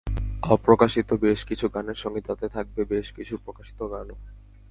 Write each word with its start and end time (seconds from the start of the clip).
অপ্রকাশিত 0.49 1.09
বেশ 1.13 1.39
কিছু 1.45 1.65
গানের 1.69 1.95
সঙ্গে 1.95 2.21
তাতে 2.21 2.45
থাকবে 2.49 2.81
বেশ 2.85 3.07
কিছু 3.11 3.33
প্রকাশিত 3.37 3.79
গানও। 3.91 4.15